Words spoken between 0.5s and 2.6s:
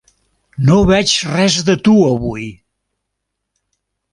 No veig res de tu avui.